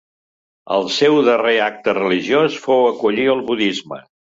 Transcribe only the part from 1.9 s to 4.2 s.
religiós fou acollir el budisme.